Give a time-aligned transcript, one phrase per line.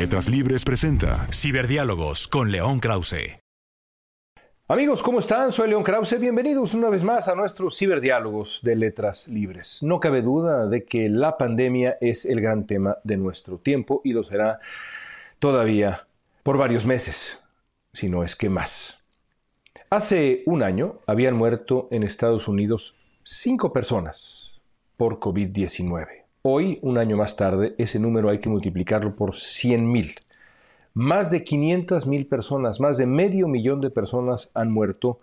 [0.00, 3.38] Letras Libres presenta Ciberdiálogos con León Krause.
[4.66, 5.52] Amigos, ¿cómo están?
[5.52, 6.18] Soy León Krause.
[6.18, 9.82] Bienvenidos una vez más a nuestros ciberdiálogos de letras libres.
[9.82, 14.14] No cabe duda de que la pandemia es el gran tema de nuestro tiempo y
[14.14, 14.60] lo será
[15.38, 16.06] todavía
[16.44, 17.38] por varios meses,
[17.92, 19.00] si no es que más.
[19.90, 24.50] Hace un año habían muerto en Estados Unidos cinco personas
[24.96, 26.19] por COVID-19.
[26.42, 30.14] Hoy, un año más tarde, ese número hay que multiplicarlo por 100.000.
[30.94, 35.20] Más de 500.000 personas, más de medio millón de personas han muerto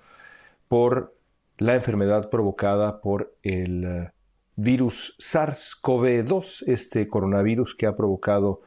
[0.68, 1.16] por
[1.58, 4.12] la enfermedad provocada por el eh,
[4.58, 8.62] virus SARS-CoV-2, este coronavirus que ha provocado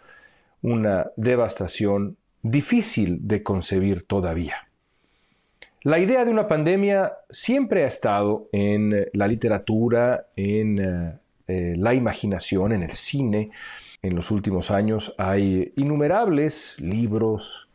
[0.61, 4.57] una devastación difícil de concebir todavía.
[5.83, 11.95] La idea de una pandemia siempre ha estado en eh, la literatura, en eh, la
[11.95, 13.51] imaginación, en el cine.
[14.03, 17.69] En los últimos años hay innumerables libros,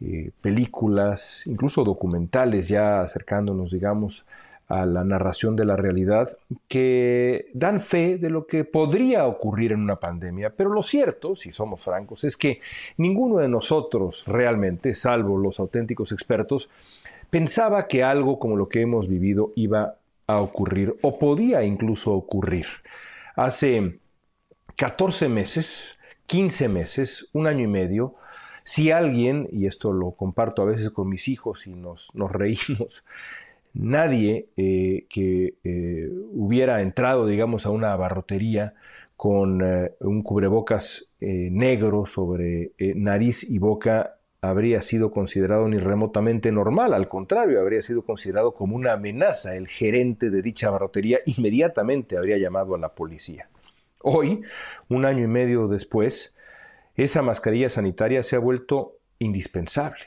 [0.00, 4.26] eh, películas, incluso documentales ya acercándonos, digamos,
[4.68, 6.36] a la narración de la realidad
[6.68, 10.50] que dan fe de lo que podría ocurrir en una pandemia.
[10.50, 12.60] Pero lo cierto, si somos francos, es que
[12.96, 16.68] ninguno de nosotros realmente, salvo los auténticos expertos,
[17.30, 22.66] pensaba que algo como lo que hemos vivido iba a ocurrir o podía incluso ocurrir.
[23.36, 23.98] Hace
[24.76, 28.14] 14 meses, 15 meses, un año y medio,
[28.64, 33.04] si alguien, y esto lo comparto a veces con mis hijos y nos, nos reímos,
[33.74, 38.74] nadie eh, que eh, hubiera entrado, digamos, a una abarrotería
[39.16, 44.16] con eh, un cubrebocas negro sobre nariz y boca
[44.48, 49.56] habría sido considerado ni remotamente normal, al contrario, habría sido considerado como una amenaza.
[49.56, 53.48] El gerente de dicha abarrotería inmediatamente habría llamado a la policía.
[54.00, 54.42] Hoy,
[54.88, 56.36] un año y medio después,
[56.94, 60.04] esa mascarilla sanitaria se ha vuelto indispensable,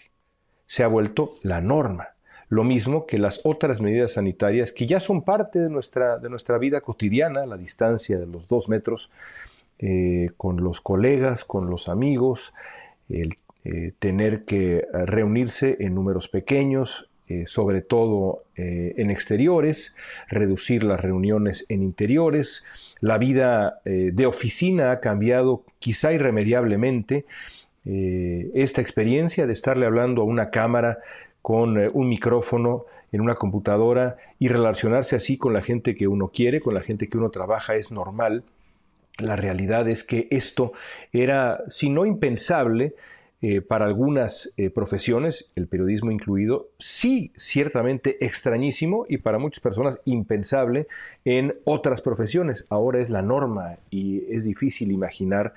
[0.65, 2.09] se ha vuelto la norma.
[2.49, 6.57] Lo mismo que las otras medidas sanitarias que ya son parte de nuestra, de nuestra
[6.57, 9.09] vida cotidiana, la distancia de los dos metros,
[9.79, 12.53] eh, con los colegas, con los amigos,
[13.09, 13.37] el
[13.69, 19.93] eh, tener que reunirse en números pequeños, eh, sobre todo eh, en exteriores,
[20.29, 22.63] reducir las reuniones en interiores.
[23.01, 27.25] La vida de oficina ha cambiado quizá irremediablemente.
[27.83, 30.99] Esta experiencia de estarle hablando a una cámara
[31.41, 36.61] con un micrófono en una computadora y relacionarse así con la gente que uno quiere,
[36.61, 38.43] con la gente que uno trabaja, es normal.
[39.19, 40.71] La realidad es que esto
[41.11, 42.95] era, si no impensable,
[43.39, 49.99] eh, para algunas eh, profesiones, el periodismo incluido, sí ciertamente extrañísimo y para muchas personas
[50.05, 50.87] impensable
[51.23, 52.65] en otras profesiones.
[52.69, 55.53] Ahora es la norma y es difícil imaginar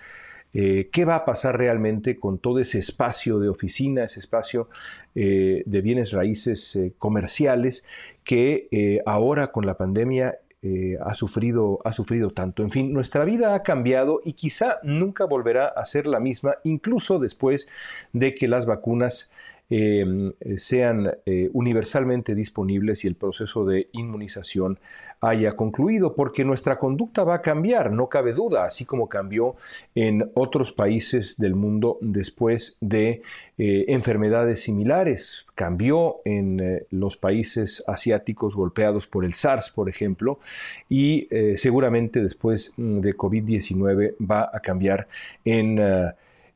[0.52, 4.68] eh, qué va a pasar realmente con todo ese espacio de oficina, ese espacio
[5.14, 7.84] de bienes raíces comerciales
[8.22, 12.62] que ahora con la pandemia eh, ha, sufrido, ha sufrido tanto.
[12.62, 17.18] En fin, nuestra vida ha cambiado y quizá nunca volverá a ser la misma, incluso
[17.18, 17.68] después
[18.12, 19.32] de que las vacunas
[19.72, 24.80] eh, sean eh, universalmente disponibles y el proceso de inmunización
[25.20, 29.54] haya concluido, porque nuestra conducta va a cambiar, no cabe duda, así como cambió
[29.94, 33.22] en otros países del mundo después de
[33.58, 35.46] eh, enfermedades similares.
[35.54, 40.40] Cambió en los países asiáticos golpeados por el SARS, por ejemplo,
[40.88, 45.06] y seguramente después mm, de COVID-19 va a cambiar
[45.44, 45.78] en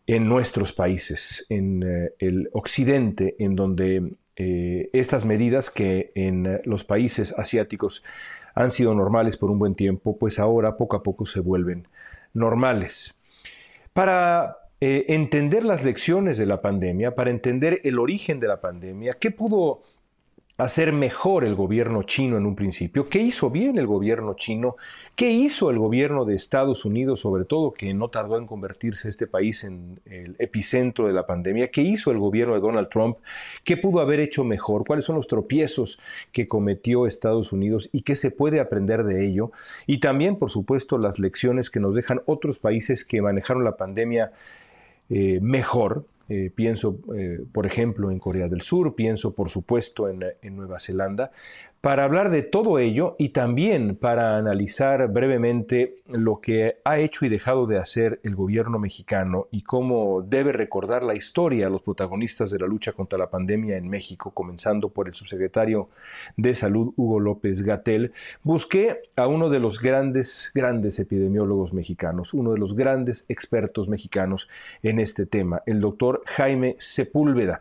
[0.07, 6.61] en nuestros países, en eh, el occidente, en donde eh, estas medidas que en eh,
[6.65, 8.03] los países asiáticos
[8.55, 11.89] han sido normales por un buen tiempo, pues ahora poco a poco se vuelven
[12.33, 13.19] normales.
[13.93, 19.31] Para entender las lecciones de la pandemia, para entender el origen de la pandemia, ¿qué
[19.31, 19.81] pudo
[20.57, 24.77] hacer mejor el gobierno chino en un principio, qué hizo bien el gobierno chino,
[25.17, 29.27] qué hizo el gobierno de Estados Unidos, sobre todo, que no tardó en convertirse este
[29.27, 33.19] país en el epicentro de la pandemia, qué hizo el gobierno de Donald Trump,
[33.65, 35.99] qué pudo haber hecho mejor, cuáles son los tropiezos
[36.31, 39.51] que cometió Estados Unidos y qué se puede aprender de ello,
[39.89, 44.31] y también, por supuesto, las lecciones que nos dejan otros países que manejaron la pandemia
[45.11, 50.25] eh, mejor, eh, pienso, eh, por ejemplo, en Corea del Sur, pienso, por supuesto, en,
[50.43, 51.31] en, Nueva Zelanda,
[51.85, 57.29] para hablar de todo ello y también para analizar brevemente lo que ha hecho y
[57.29, 62.51] dejado de hacer el gobierno mexicano y cómo debe recordar la historia a los protagonistas
[62.51, 65.91] de la lucha contra la pandemia en México, comenzando por el subsecretario
[66.39, 72.53] de Salud, Hugo López Gatel, busqué a uno de los grandes, grandes epidemiólogos mexicanos, uno
[72.53, 74.49] de los grandes expertos mexicanos
[74.83, 77.61] en este tema, el doctor Jaime Sepúlveda.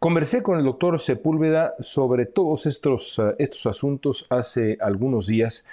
[0.00, 5.68] Conversé con el doctor Sepúlveda sobre todos estos, uh, estos asuntos hace algunos días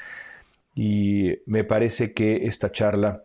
[0.76, 3.24] y me parece que esta charla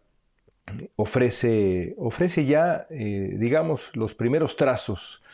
[0.94, 5.25] ofrece, ofrece ya, eh, digamos, los primeros trazos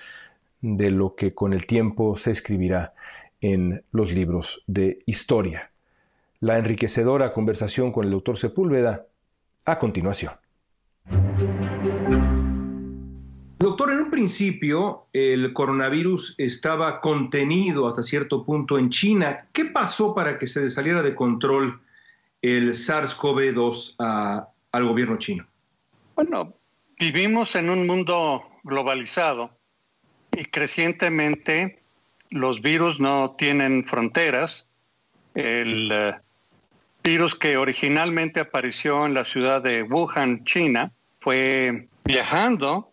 [0.62, 2.94] de lo que con el tiempo se escribirá
[3.42, 5.70] en los libros de historia.
[6.40, 9.04] La enriquecedora conversación con el doctor Sepúlveda
[9.66, 10.32] a continuación.
[13.58, 19.48] Doctor, en un principio el coronavirus estaba contenido hasta cierto punto en China.
[19.52, 21.80] ¿Qué pasó para que se saliera de control
[22.40, 23.96] el SARS-CoV-2
[24.70, 25.44] al gobierno chino?
[26.14, 26.54] Bueno,
[27.00, 29.50] vivimos en un mundo globalizado
[30.30, 31.82] y crecientemente
[32.30, 34.68] los virus no tienen fronteras.
[35.34, 36.20] El uh,
[37.02, 42.87] virus que originalmente apareció en la ciudad de Wuhan, China, fue viajando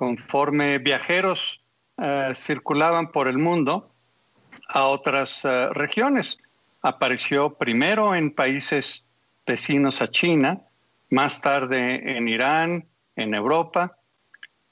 [0.00, 1.60] conforme viajeros
[1.98, 3.92] uh, circulaban por el mundo
[4.70, 6.38] a otras uh, regiones.
[6.80, 9.04] Apareció primero en países
[9.46, 10.62] vecinos a China,
[11.10, 13.98] más tarde en Irán, en Europa,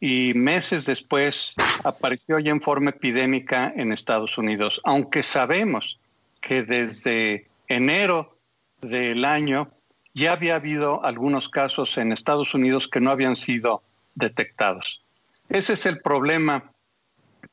[0.01, 1.55] y meses después
[1.85, 6.01] apareció ya en forma epidémica en Estados Unidos, aunque sabemos
[6.41, 8.39] que desde enero
[8.81, 9.69] del año
[10.15, 13.83] ya había habido algunos casos en Estados Unidos que no habían sido
[14.15, 15.05] detectados.
[15.49, 16.73] Ese es el problema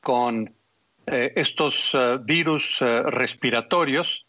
[0.00, 0.54] con
[1.06, 4.26] eh, estos uh, virus uh, respiratorios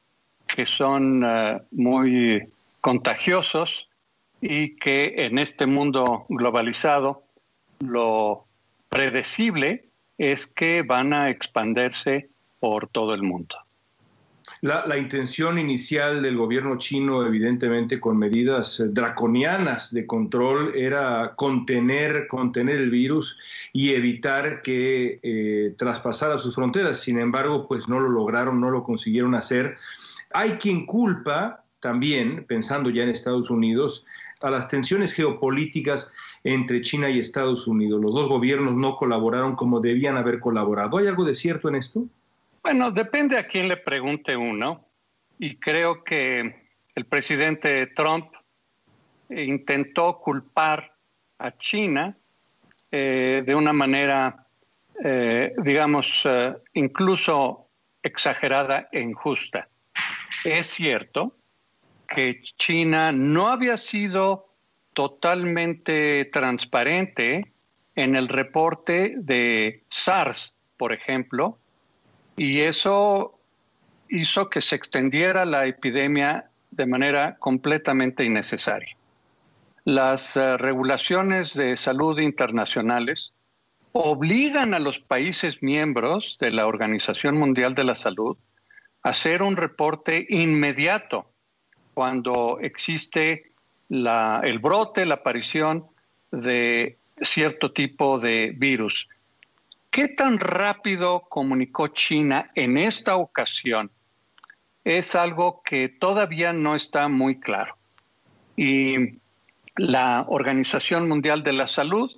[0.47, 1.25] que son
[1.71, 2.41] muy
[2.79, 3.89] contagiosos
[4.39, 7.23] y que en este mundo globalizado
[7.79, 8.45] lo
[8.87, 12.29] predecible es que van a expandirse
[12.61, 13.57] por todo el mundo.
[14.61, 22.27] La, intención inicial del gobierno chino, evidentemente con medidas eh, draconianas de control, era contener,
[22.27, 23.37] contener el virus
[23.71, 26.99] y evitar que eh, traspasara sus fronteras.
[26.99, 29.75] Sin embargo, pues no lo lograron, no lo consiguieron hacer.
[30.33, 34.05] Hay quien culpa también, pensando ya en Estados Unidos,
[34.41, 36.11] a las tensiones geopolíticas
[36.43, 38.01] entre China y Estados Unidos.
[38.01, 40.97] Los dos gobiernos no colaboraron como debían haber colaborado.
[40.97, 42.07] ¿Hay algo de cierto en esto?
[42.67, 44.89] Bueno, depende a quién le pregunte uno.
[45.39, 46.65] Y creo que
[46.95, 48.33] el presidente Trump
[49.29, 50.93] intentó culpar
[51.37, 52.17] a China
[52.91, 54.45] eh, de una manera,
[55.01, 57.69] eh, digamos, eh, incluso
[58.03, 59.69] exagerada e injusta.
[60.43, 61.37] Es cierto
[62.05, 64.53] que China no había sido
[64.91, 67.53] totalmente transparente
[67.95, 71.59] en el reporte de SARS, por ejemplo,
[72.37, 73.37] y eso
[74.09, 78.95] hizo que se extendiera la epidemia de manera completamente innecesaria.
[79.83, 83.33] Las uh, regulaciones de salud internacionales
[83.91, 88.37] obligan a los países miembros de la Organización Mundial de la Salud
[89.01, 91.31] a hacer un reporte inmediato
[91.93, 93.51] cuando existe
[93.89, 95.87] el brote, la aparición
[96.31, 99.07] de cierto tipo de virus.
[99.89, 103.91] ¿Qué tan rápido comunicó China en esta ocasión?
[104.83, 107.77] Es algo que todavía no está muy claro.
[108.55, 109.19] Y
[109.75, 112.11] la Organización Mundial de la Salud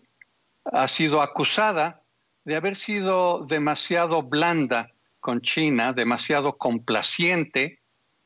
[0.65, 2.01] ha sido acusada
[2.45, 7.79] de haber sido demasiado blanda con China, demasiado complaciente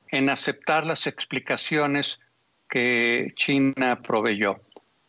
[0.07, 2.19] en aceptar las explicaciones
[2.69, 4.61] que China proveyó.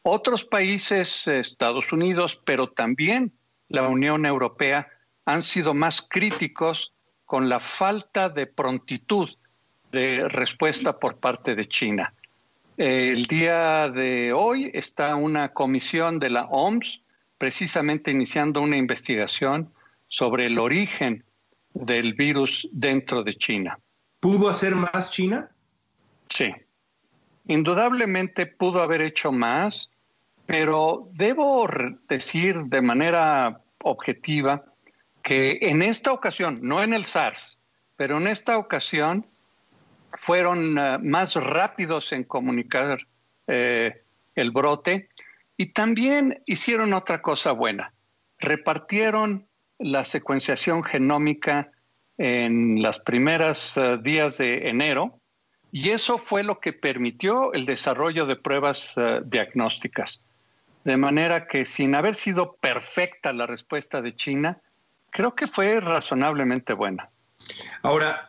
[0.03, 3.33] Otros países, Estados Unidos, pero también
[3.75, 4.89] la Unión Europea
[5.27, 9.29] han sido más críticos con la falta de prontitud
[9.91, 12.13] de respuesta por parte de China.
[12.77, 17.01] El día de hoy está una comisión de la OMS
[17.39, 19.73] precisamente iniciando una investigación
[20.09, 21.25] sobre el origen
[21.73, 23.79] del virus dentro de China.
[24.21, 25.51] ¿Pudo hacer más China?
[26.29, 26.53] Sí.
[27.47, 29.91] Indudablemente pudo haber hecho más,
[30.47, 31.69] pero debo
[32.09, 34.65] decir de manera objetiva
[35.23, 37.61] que en esta ocasión, no en el SARS,
[37.97, 39.27] pero en esta ocasión
[40.13, 42.99] fueron uh, más rápidos en comunicar
[43.47, 44.03] eh,
[44.35, 45.09] el brote
[45.57, 47.93] y también hicieron otra cosa buena.
[48.39, 49.47] Repartieron
[49.79, 51.71] la secuenciación genómica
[52.19, 55.21] en las primeras uh, días de enero
[55.73, 60.23] y eso fue lo que permitió el desarrollo de pruebas diagnósticas.
[60.85, 64.61] De manera que sin haber sido perfecta la respuesta de China,
[65.11, 67.09] creo que fue razonablemente buena.
[67.83, 68.29] Ahora,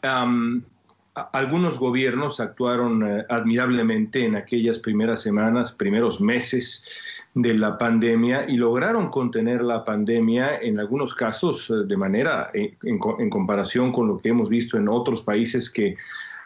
[1.31, 6.85] algunos gobiernos actuaron eh, admirablemente en aquellas primeras semanas, primeros meses
[7.33, 12.75] de la pandemia y lograron contener la pandemia en algunos casos eh, de manera, eh,
[12.83, 15.95] en, comparación con lo que hemos visto en otros países que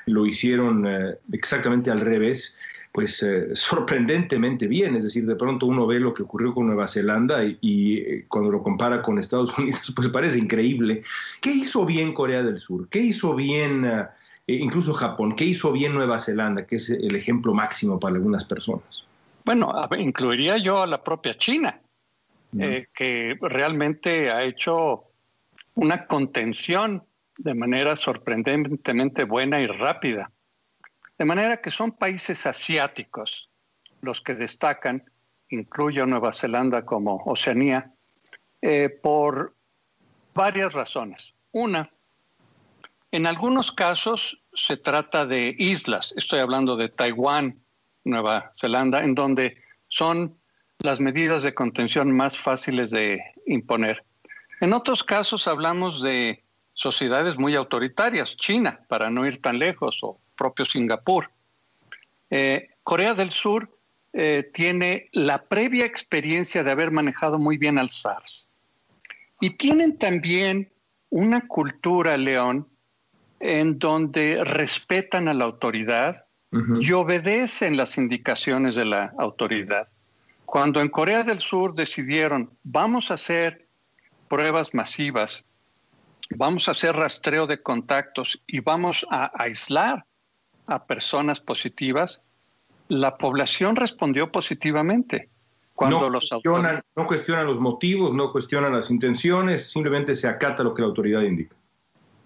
[0.06, 0.88] lo hicieron
[1.32, 2.58] exactamente al revés,
[3.00, 4.96] pues sorprendentemente bien.
[4.98, 8.62] Es decir, de pronto uno ve lo que ocurrió con Nueva Zelanda y, cuando lo
[8.62, 11.01] compara con Estados Unidos, pues parece increíble.
[11.41, 12.89] ¿Qué hizo bien Corea del Sur?
[12.89, 13.86] ¿Qué hizo bien...
[13.86, 14.08] Eh,
[14.48, 15.36] incluso Japón.
[15.36, 19.06] ¿Qué hizo bien Nueva Zelanda, que es el ejemplo máximo para algunas personas?
[19.46, 21.79] Bueno, incluiría yo a la propia China,
[22.60, 25.03] eh, que realmente ha hecho
[25.75, 27.03] una contención
[27.38, 30.32] de manera sorprendentemente buena y rápida.
[31.20, 33.50] De manera que son países asiáticos
[34.02, 35.04] los que destacan,
[35.50, 37.92] incluyo Nueva Zelanda como Oceanía,
[38.62, 39.54] eh, por
[40.34, 41.36] varias razones.
[41.52, 41.92] Una,
[43.12, 47.60] en algunos casos se trata de islas, estoy hablando de Taiwán,
[48.06, 49.58] Nueva Zelanda, en donde
[49.90, 50.38] son
[50.78, 54.06] las medidas de contención más fáciles de imponer.
[54.62, 60.22] En otros casos hablamos de sociedades muy autoritarias, China, para no ir tan lejos, o
[60.39, 61.29] propio Singapur.
[62.29, 63.69] Eh, Corea del Sur
[64.13, 68.50] eh, tiene la previa experiencia de haber manejado muy bien al SARS.
[69.41, 70.72] Y tienen también
[71.10, 72.67] una cultura, León,
[73.39, 76.25] en donde respetan a la autoridad
[76.79, 79.88] y obedecen las indicaciones de la autoridad.
[80.46, 83.67] Cuando en Corea del Sur decidieron, vamos a hacer
[84.27, 85.46] pruebas masivas,
[86.31, 90.05] vamos a hacer rastreo de contactos y vamos a aislar
[90.70, 92.22] a personas positivas,
[92.88, 95.30] la población respondió positivamente.
[95.76, 100.64] Cuando no, los cuestionan, no cuestionan los motivos, no cuestionan las intenciones, simplemente se acata
[100.64, 101.56] lo que la autoridad indica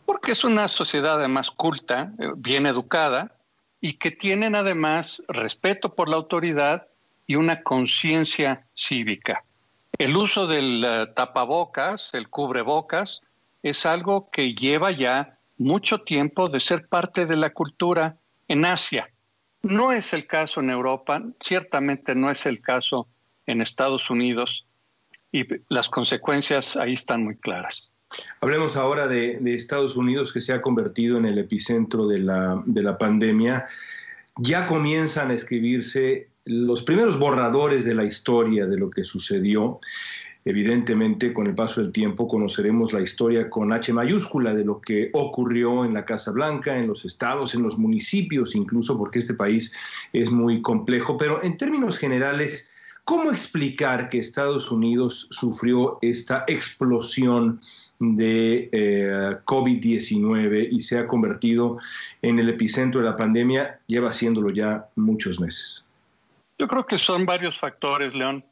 [0.06, 3.36] porque es una sociedad además culta, eh, bien educada,
[3.82, 6.88] y que tienen además respeto por la autoridad
[7.28, 9.44] y una conciencia cívica.
[9.98, 13.22] El uso del eh, tapabocas, el cubrebocas,
[13.62, 19.10] es algo que lleva ya mucho tiempo de ser parte de la cultura en Asia.
[19.62, 23.08] No es el caso en Europa, ciertamente no es el caso
[23.46, 24.68] en Estados Unidos
[25.32, 27.92] y las consecuencias ahí están muy claras.
[28.42, 32.84] Hablemos ahora de, Estados Unidos, que se ha convertido en el epicentro de la, de
[32.84, 33.66] la pandemia.
[34.38, 39.80] Ya comienzan a escribirse los primeros borradores de la historia de lo que sucedió.
[40.46, 45.10] Evidentemente, con el paso del tiempo conoceremos la historia con H mayúscula de lo que
[45.14, 49.74] ocurrió en la Casa Blanca, en los estados, en los municipios, incluso porque este país
[50.12, 51.18] es muy complejo.
[51.18, 52.70] Pero en términos generales,
[53.06, 57.60] ¿cómo explicar que Estados Unidos sufrió esta explosión
[58.12, 61.78] de eh, COVID-19 y se ha convertido
[62.22, 65.86] en el epicentro de la pandemia, lleva haciéndolo ya muchos meses.
[66.58, 68.44] Yo creo que son varios factores, León,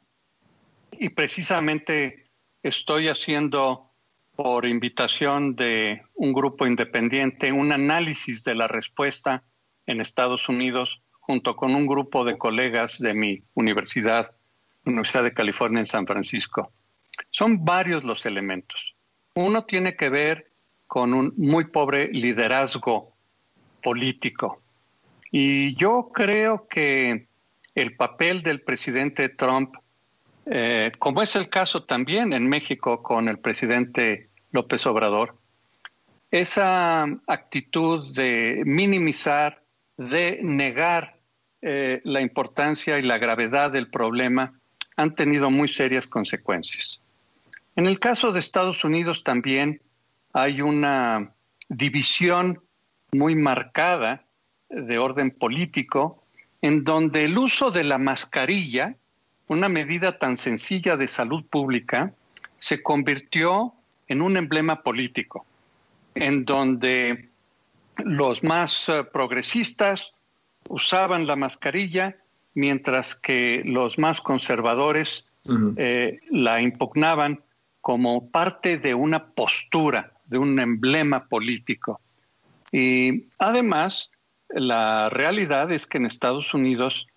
[0.98, 2.30] y precisamente
[2.62, 3.90] estoy haciendo
[4.36, 9.42] por invitación de un grupo independiente un análisis de la respuesta
[9.86, 14.34] en Estados Unidos junto con un grupo de colegas de mi universidad,
[14.84, 16.72] Universidad de California en San Francisco.
[17.30, 18.96] Son varios los elementos.
[19.34, 20.50] Uno tiene que ver
[20.86, 23.14] con un muy pobre liderazgo
[23.82, 24.60] político.
[25.30, 27.28] Y yo creo que
[27.74, 29.74] el papel del presidente Trump,
[30.46, 35.36] eh, como es el caso también en México con el presidente López Obrador,
[36.30, 39.62] esa actitud de minimizar,
[39.96, 41.18] de negar
[41.60, 44.58] eh, la importancia y la gravedad del problema,
[44.96, 47.02] han tenido muy serias consecuencias.
[47.76, 49.80] En el caso de Estados Unidos también
[50.32, 51.32] hay una
[51.68, 52.62] división
[53.12, 54.24] muy marcada
[54.68, 56.24] de orden político
[56.62, 58.96] en donde el uso de la mascarilla,
[59.52, 62.12] una medida tan sencilla de salud pública,
[62.58, 63.74] se convirtió
[64.08, 65.46] en un emblema político.
[66.14, 67.30] en donde
[67.96, 70.14] los más eh, progresistas
[70.68, 72.16] usaban la mascarilla,
[72.54, 75.24] mientras que los más conservadores
[75.76, 77.40] eh, la impugnaban
[77.80, 82.00] como parte de una postura, de un emblema político.
[82.70, 84.10] Y además,
[84.48, 87.08] la realidad es que en Estados Unidos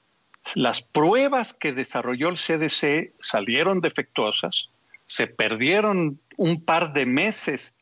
[0.53, 4.69] las pruebas que desarrolló el CDC salieron defectuosas,
[5.07, 7.75] se perdieron un par de meses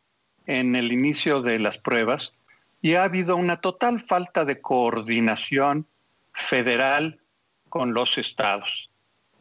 [0.45, 2.33] en el inicio de las pruebas
[2.81, 5.87] y ha habido una total falta de coordinación
[6.33, 7.19] federal
[7.69, 8.89] con los estados.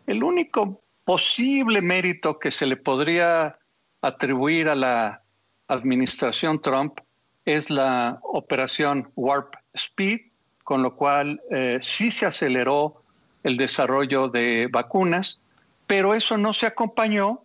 [0.07, 3.59] El único posible mérito que se le podría
[4.00, 5.23] atribuir a la
[5.69, 6.99] administración Trump
[7.45, 10.21] es la operación Warp Speed,
[10.64, 13.02] con lo cual eh, sí se aceleró
[13.43, 15.41] el desarrollo de vacunas,
[15.87, 17.43] pero eso no se acompañó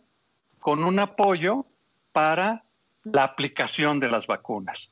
[0.60, 1.66] con un apoyo
[2.12, 2.64] para
[3.04, 4.92] la aplicación de las vacunas.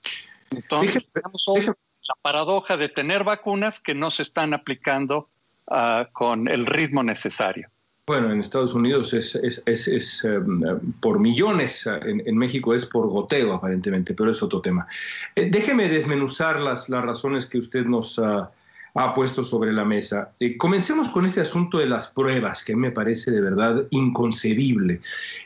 [0.52, 5.30] Entonces, tenemos hoy la paradoja de tener vacunas que no se están aplicando
[5.68, 7.70] uh, con el ritmo necesario.
[8.08, 12.86] Bueno, en Estados Unidos es, es, es, es um, por millones, en, en, México es
[12.86, 14.86] por goteo aparentemente, pero es otro tema.
[15.36, 18.46] Eh, déjeme desmenuzar las, las razones que usted nos uh,
[18.96, 20.32] ha puesto sobre la mesa.
[20.40, 25.02] Eh, comencemos con este asunto de las pruebas, que me parece de verdad inconcebible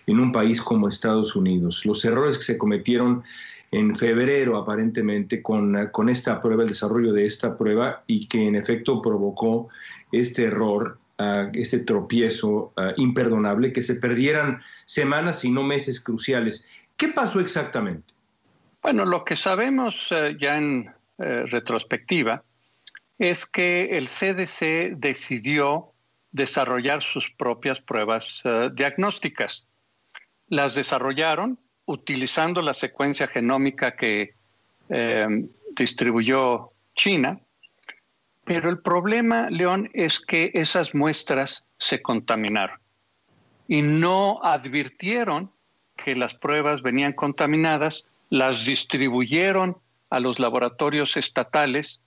[0.05, 1.85] en un país como Estados Unidos.
[1.85, 3.23] Los errores que se cometieron
[3.71, 8.55] en febrero aparentemente con, con esta prueba, el desarrollo de esta prueba y que en
[8.55, 9.67] efecto provocó
[10.11, 16.65] este error Uh, este tropiezo uh, imperdonable, que se perdieran semanas y no meses cruciales.
[16.95, 18.13] ¿Qué pasó exactamente?
[18.81, 22.41] Bueno, lo que sabemos uh, ya en retrospectiva
[23.19, 25.91] es que el CDC decidió
[26.31, 28.41] desarrollar sus propias pruebas
[28.73, 29.67] diagnósticas.
[30.47, 34.33] Las desarrollaron utilizando la secuencia genómica que
[35.75, 37.39] distribuyó China
[38.49, 42.79] pero el problema, León, es que esas muestras se contaminaron
[43.67, 45.51] y no advirtieron
[45.95, 49.77] que las pruebas venían contaminadas, las distribuyeron
[50.09, 52.01] a los laboratorios estatales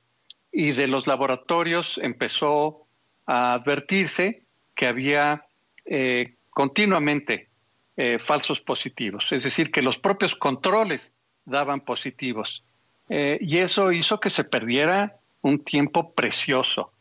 [0.53, 2.87] y de los laboratorios empezó
[3.27, 4.43] a advertirse
[4.75, 5.47] que había
[5.87, 7.49] eh, continuamente
[7.97, 12.63] eh, falsos positivos, es decir, que los propios controles daban positivos.
[13.09, 16.93] Eh, y eso hizo que se perdiera un tiempo precioso,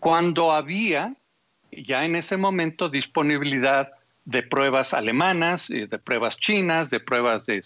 [0.00, 1.14] cuando había
[1.70, 3.90] ya en ese momento disponibilidad
[4.24, 7.60] de pruebas alemanas, de pruebas chinas, de pruebas de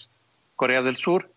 [0.57, 1.32] Corea del Sur,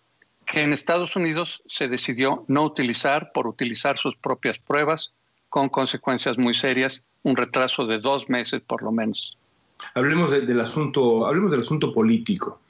[0.45, 5.13] que en Estados Unidos se decidió no utilizar por utilizar sus propias pruebas,
[5.49, 9.37] con consecuencias muy serias, un retraso de dos meses por lo menos.
[9.93, 12.61] Hablemos del asunto, hablemos del asunto político.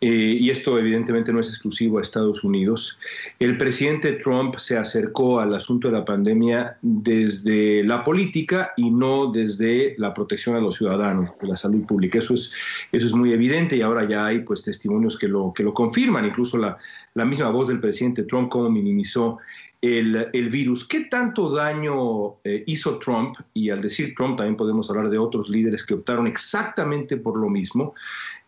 [0.00, 2.98] Eh, y esto evidentemente no es exclusivo a Estados Unidos.
[3.38, 9.30] El presidente Trump se acercó al asunto de la pandemia desde la política y no
[9.30, 12.18] desde la protección a los ciudadanos, de la salud pública.
[12.18, 12.52] Eso es,
[12.92, 16.26] eso es muy evidente y ahora ya hay pues, testimonios que lo, que lo confirman,
[16.26, 16.76] incluso la,
[17.14, 19.38] la misma voz del presidente Trump, cómo minimizó
[19.84, 20.86] el, virus.
[20.86, 23.36] ¿Qué tanto daño eh, hizo Trump?
[23.52, 27.50] Y al decir Trump también podemos hablar de otros líderes que optaron exactamente por lo
[27.50, 27.94] mismo.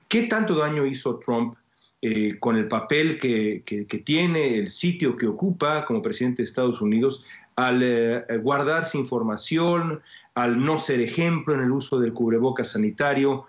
[0.08, 1.54] ¿Qué tanto daño hizo Trump
[2.00, 3.62] eh, con el papel que,
[4.04, 7.24] tiene, el sitio que ocupa como presidente de Estados Unidos,
[7.56, 10.00] al eh, guardarse información,
[10.34, 13.46] al no ser ejemplo en el uso del cubrebocas sanitario,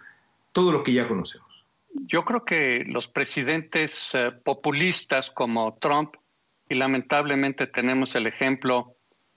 [0.51, 1.47] todo lo que ya conocemos?
[2.07, 4.11] Yo creo que los presidentes
[4.43, 6.15] populistas como Trump
[6.69, 8.95] y lamentablemente tenemos el ejemplo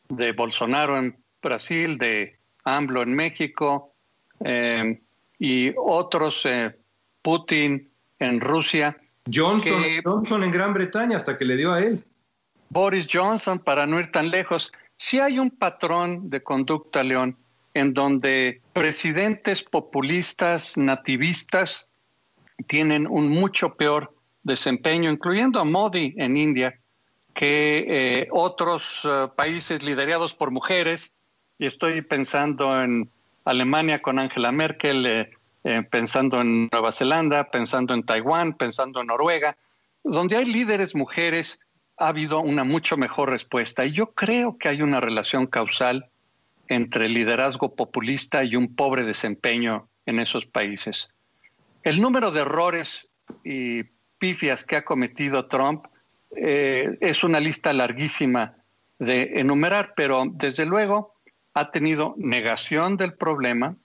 [0.08, 3.94] de Bolsonaro en Brasil, de AMLO en México
[4.44, 5.00] eh,
[5.38, 6.76] y otros, eh,
[7.22, 8.96] Putin en Rusia.
[9.32, 12.04] Johnson, Johnson en Gran Bretaña hasta que le dio a él.
[12.70, 14.72] Boris Johnson, para no ir tan lejos.
[14.96, 17.36] Si hay un patrón de conducta, León,
[17.74, 21.88] en donde presidentes populistas, nativistas,
[22.66, 26.79] tienen un mucho peor desempeño, incluyendo a Modi en India,
[27.34, 31.14] que eh, otros eh, países liderados por mujeres,
[31.58, 33.10] y estoy pensando en
[33.44, 35.06] Alemania con Angela Merkel,
[35.64, 39.56] eh, pensando en Nueva Zelanda, pensando en Taiwán, pensando en Noruega,
[40.02, 41.60] donde hay líderes mujeres,
[41.98, 43.84] ha habido una mucho mejor respuesta.
[43.84, 46.08] Y yo creo que hay una relación causal
[46.68, 51.10] entre el liderazgo populista y un pobre desempeño en esos países.
[51.82, 53.08] El número de errores
[53.44, 53.82] y
[54.18, 55.86] pifias que ha cometido Trump
[56.36, 58.56] eh, es una lista larguísima
[58.98, 61.14] de enumerar, pero desde luego
[61.54, 63.76] ha tenido negación del problema,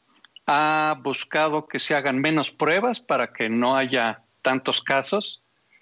[0.45, 5.41] ha buscado que se hagan menos pruebas para que no haya tantos casos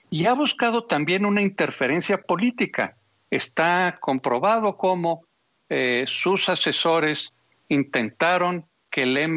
[0.09, 2.95] y ha buscado también una interferencia política.
[3.29, 5.25] Está comprobado cómo
[5.69, 7.33] eh, sus asesores
[7.67, 9.27] intentaron que el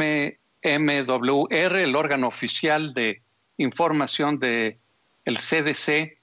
[0.62, 3.22] MWR, el órgano oficial de
[3.56, 4.78] información del
[5.24, 6.15] el CDC,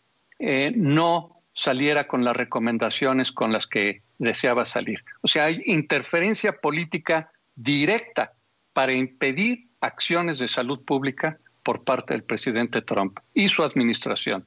[0.45, 4.99] eh, no saliera con las recomendaciones con las que deseaba salir.
[5.21, 8.33] O sea, hay interferencia política directa
[8.73, 14.45] para impedir acciones de salud pública por parte del presidente Trump y su administración.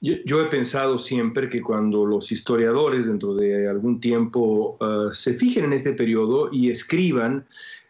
[0.00, 5.64] Yo, he pensado siempre que cuando los historiadores dentro de algún tiempo uh, se fijen
[5.64, 7.46] en este periodo y escriban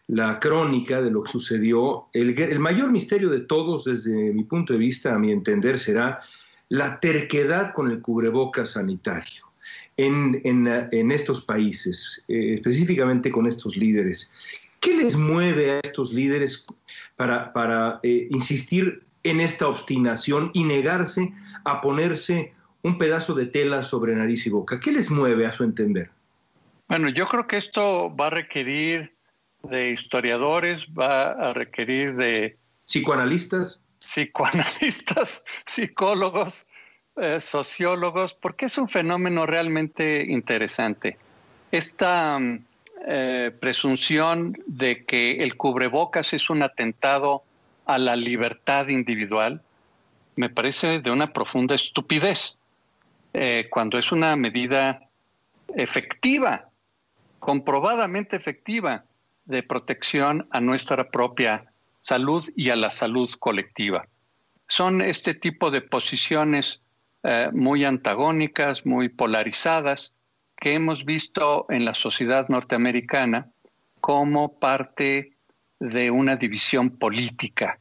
[0.07, 4.71] la crónica de lo que sucedió, el, el, mayor misterio de todos desde mi punto
[4.71, 6.21] de vista, a mi entender, será
[6.69, 9.45] la terquedad con el cubrebocas sanitario
[9.97, 14.59] en, en, en estos países, eh, específicamente con estos líderes.
[14.79, 16.65] ¿Qué les mueve a estos líderes
[17.15, 23.83] para, para eh, insistir en esta obstinación y negarse a ponerse un pedazo de tela
[23.83, 24.79] sobre nariz y boca?
[24.79, 26.11] ¿Qué les mueve a su entender?
[26.87, 29.15] Bueno, yo creo que esto va a requerir
[29.63, 32.57] de historiadores, va a requerir de...
[32.85, 33.81] Psicoanalistas.
[34.05, 36.67] Psicoanalistas, psicólogos,
[37.17, 41.17] eh, sociólogos, porque es un fenómeno realmente interesante.
[41.71, 42.39] Esta
[43.07, 47.43] eh, presunción de que el cubrebocas es un atentado
[47.85, 49.61] a la libertad individual
[50.35, 52.57] me parece de una profunda estupidez,
[53.33, 55.01] eh, cuando es una medida
[55.75, 56.69] efectiva,
[57.39, 59.05] comprobadamente efectiva,
[59.45, 61.71] de protección a nuestra propia
[62.05, 64.07] salud y a la salud colectiva.
[64.67, 66.81] Son este tipo de posiciones
[67.23, 70.13] eh, muy antagónicas, muy polarizadas,
[70.55, 73.49] que hemos visto en la sociedad norteamericana
[74.01, 75.33] como parte
[75.79, 77.79] de una división política,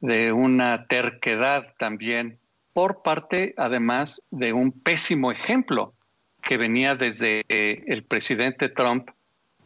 [0.00, 2.38] de una terquedad también,
[2.72, 5.92] por parte además de un pésimo ejemplo
[6.40, 9.10] que venía desde eh, el presidente Trump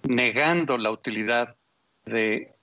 [0.03, 1.57] negando la utilidad
[2.07, 2.55] de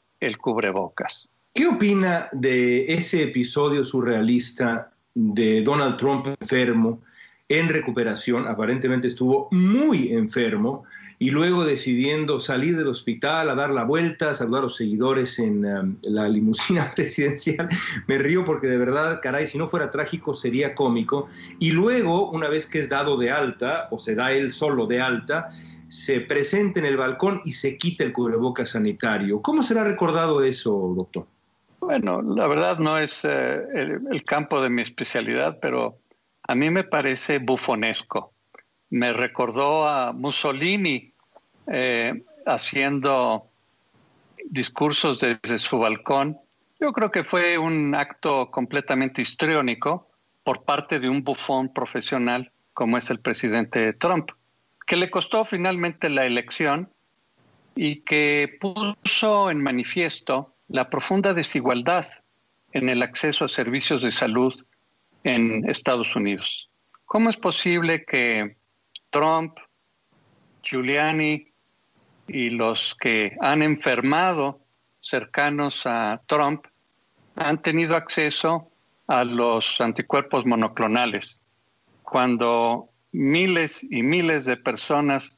[0.41, 1.31] cubrebocas.
[1.57, 7.01] ¿Qué opina de ese episodio surrealista de Donald Trump enfermo
[7.49, 10.83] en recuperación, aparentemente estuvo muy enfermo
[11.17, 15.65] y luego decidiendo salir del hospital a dar la vuelta, saludar a los seguidores en
[15.65, 17.67] um, la limusina presidencial.
[18.05, 21.25] Me río porque de verdad, caray, si no fuera trágico sería cómico.
[21.57, 25.01] Y luego, una vez que es dado de alta, o se da él solo de
[25.01, 25.47] alta,
[25.87, 29.41] se presenta en el balcón y se quita el cubrebocas sanitario.
[29.41, 31.25] ¿Cómo será recordado eso, doctor?
[31.87, 33.61] Bueno, la verdad no es eh,
[34.11, 35.99] el campo de mi especialidad, pero
[36.45, 38.33] a mí me parece bufonesco.
[38.89, 41.13] Me recordó a Mussolini
[41.65, 43.47] eh, haciendo
[44.49, 46.37] discursos desde su balcón.
[46.77, 50.09] Yo creo que fue un acto completamente histriónico
[50.43, 54.31] por parte de un bufón profesional como es el presidente Trump,
[54.85, 56.89] que le costó finalmente la elección
[57.75, 62.05] y que puso en manifiesto la profunda desigualdad
[62.73, 64.53] en el acceso a servicios de salud
[65.23, 66.69] en Estados Unidos.
[67.05, 68.57] ¿Cómo es posible que
[69.09, 69.57] Trump,
[70.63, 71.47] Giuliani
[72.27, 74.59] y los que han enfermado
[74.99, 76.65] cercanos a Trump
[77.35, 78.69] han tenido acceso
[79.07, 81.41] a los anticuerpos monoclonales,
[82.03, 85.36] cuando miles y miles de personas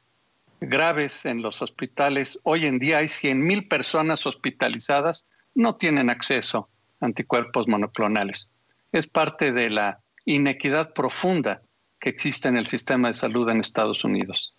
[0.60, 6.68] graves en los hospitales, hoy en día hay 100 mil personas hospitalizadas, no tienen acceso
[7.00, 8.50] a anticuerpos monoclonales
[8.92, 11.62] es parte de la inequidad profunda
[11.98, 14.54] que existe en el sistema de salud en Estados Unidos.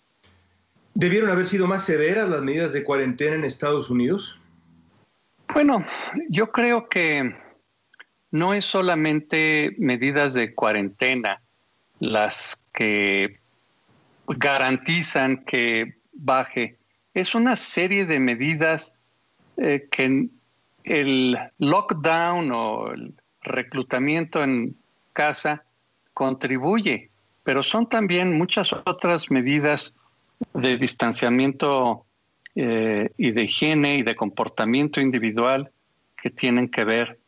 [0.94, 4.38] ¿Debieron haber sido más severas las medidas de cuarentena en Estados Unidos?
[5.52, 5.84] Bueno,
[6.28, 7.34] yo creo que
[8.30, 11.42] no es solamente medidas de cuarentena
[11.98, 13.40] las que
[14.26, 16.78] garantizan que baje,
[17.14, 18.94] es una serie de medidas
[19.56, 20.28] eh, que
[20.84, 24.76] el lockdown o el reclutamiento en
[25.12, 25.64] casa
[26.14, 27.10] contribuye,
[27.42, 29.96] pero son también muchas otras medidas
[30.54, 32.04] de distanciamiento
[32.54, 35.70] eh, y de higiene y de comportamiento individual
[36.20, 37.18] que tienen que ver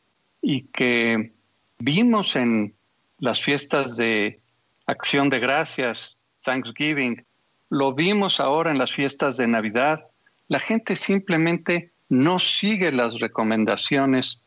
[0.40, 1.32] y que
[1.78, 2.74] vimos en
[3.18, 4.40] las fiestas de
[4.86, 7.24] acción de gracias, Thanksgiving,
[7.70, 10.04] lo vimos ahora en las fiestas de Navidad.
[10.48, 14.40] La gente simplemente no sigue las recomendaciones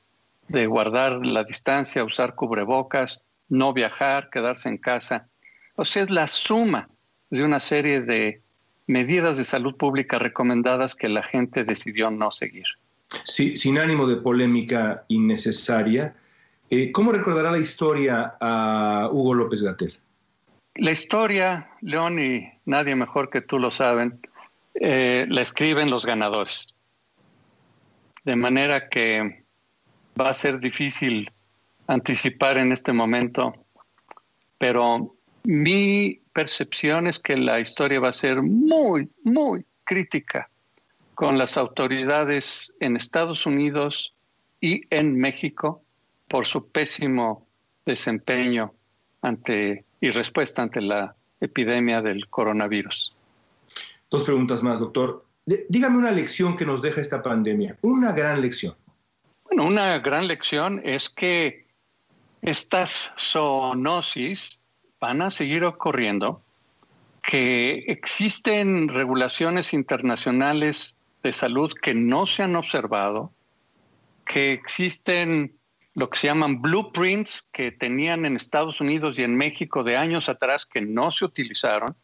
[0.47, 5.27] de guardar la distancia, usar cubrebocas, no viajar, quedarse en casa.
[5.75, 6.87] O sea, es la suma
[7.29, 8.41] de una serie de
[8.87, 12.65] medidas de salud pública recomendadas que la gente decidió no seguir.
[13.25, 16.15] Sin ánimo de polémica innecesaria,
[16.69, 19.97] Eh, ¿Cómo recordará la historia a Hugo López Gatel?
[20.79, 24.19] La historia, León, y nadie mejor que tú lo saben,
[24.75, 26.75] eh, la escriben los ganadores.
[28.23, 29.43] De manera que
[30.19, 31.31] va a ser difícil
[31.87, 33.55] anticipar en este momento,
[34.59, 40.47] pero mi percepción es que la historia va a ser muy, muy crítica
[41.15, 44.13] con las autoridades en Estados Unidos
[44.61, 45.81] y en México
[46.27, 47.47] por su pésimo
[47.83, 48.73] desempeño
[49.23, 53.15] ante y respuesta ante la epidemia del coronavirus.
[54.09, 55.25] Dos preguntas más, doctor.
[55.45, 58.75] dígame una lección que nos deja esta pandemia, una gran lección.
[59.43, 61.65] Bueno, una gran lección es que
[62.41, 64.59] estas zoonosis
[64.99, 66.41] van a seguir ocurriendo,
[67.23, 73.31] que existen regulaciones internacionales de salud que no se han observado,
[74.25, 75.53] que existen
[75.97, 80.29] lo que se llaman blueprints que tenían en Estados Unidos y en México de años
[80.29, 81.95] atrás que no se utilizaron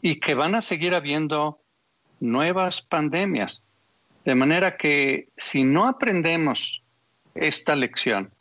[0.00, 1.60] y que van a seguir habiendo
[2.20, 3.62] nuevas pandemias.
[4.24, 6.82] De manera que si no aprendemos
[7.34, 8.32] esta lección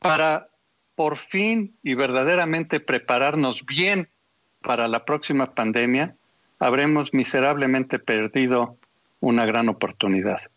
[0.00, 0.48] para
[0.94, 4.10] por fin y verdaderamente prepararnos bien
[4.60, 6.14] para la próxima pandemia,
[6.58, 8.76] habremos miserablemente perdido
[9.20, 10.50] una gran oportunidad.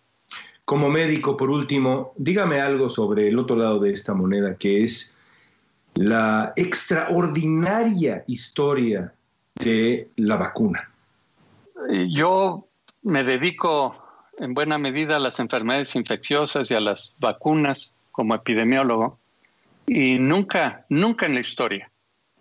[0.71, 5.17] Como médico, por último, dígame algo sobre el otro lado de esta moneda, que es
[5.95, 9.13] la extraordinaria historia
[9.55, 10.89] de la vacuna.
[12.07, 12.69] Yo
[13.01, 14.01] me dedico
[14.37, 19.19] en buena medida a las enfermedades infecciosas y a las vacunas como epidemiólogo
[19.87, 21.91] y nunca, nunca en la historia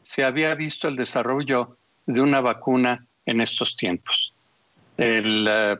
[0.02, 4.32] se había visto el desarrollo de una vacuna en estos tiempos.
[4.98, 5.78] El eh,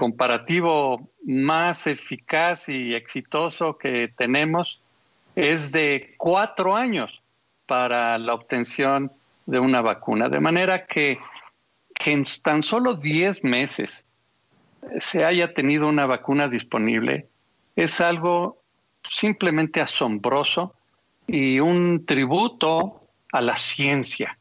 [0.00, 4.80] comparativo más eficaz y exitoso que tenemos
[5.36, 7.20] es de cuatro años
[7.66, 9.12] para la obtención
[9.44, 10.30] de una vacuna.
[10.30, 11.18] De manera que,
[11.94, 14.06] que en tan solo diez meses
[15.00, 17.26] se haya tenido una vacuna disponible
[17.76, 18.62] es algo
[19.06, 20.74] simplemente asombroso
[21.26, 24.38] y un tributo a la ciencia.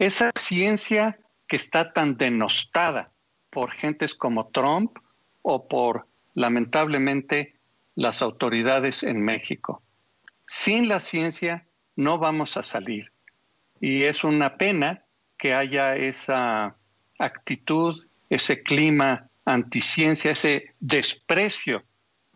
[0.00, 3.12] Esa ciencia que está tan denostada
[3.50, 4.96] por gentes como Trump
[5.42, 7.54] o por, lamentablemente,
[7.94, 9.82] las autoridades en México.
[10.46, 13.12] Sin la ciencia no vamos a salir.
[13.80, 15.04] Y es una pena
[15.38, 16.76] que haya esa
[17.18, 21.82] actitud, ese clima anticiencia, ese desprecio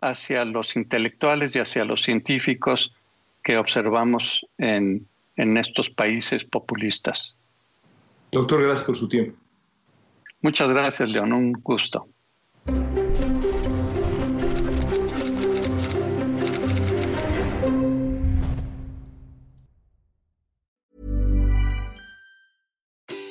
[0.01, 2.95] hacia los intelectuales y hacia los científicos
[3.43, 7.39] que observamos en, en estos países populistas.
[8.33, 9.44] Doctor, gracias por su tiempo.
[10.45, 11.33] Muchas gracias, León.
[11.33, 12.07] Un gusto.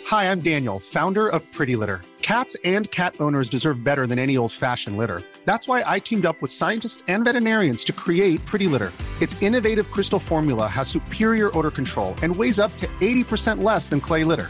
[0.08, 2.02] Hi, I'm Daniel, founder of Pretty Litter.
[2.24, 5.22] Cats and cat owners deserve better than any old-fashioned litter.
[5.46, 8.92] That's why I teamed up with scientists and veterinarians to create Pretty Litter.
[9.22, 14.02] Its innovative crystal formula has superior odor control and weighs up to 80% less than
[14.02, 14.50] clay litter.